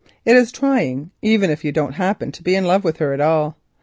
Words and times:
It 0.25 0.35
is 0.35 0.51
trying 0.51 1.11
even 1.21 1.51
if 1.51 1.63
you 1.63 1.71
do 1.71 1.81
not 1.83 1.93
happen 1.93 2.31
to 2.31 2.41
be 2.41 2.55
in 2.55 2.63
love 2.65 2.83
with 2.83 2.97
her 2.97 3.13
at 3.13 3.21
all. 3.21 3.55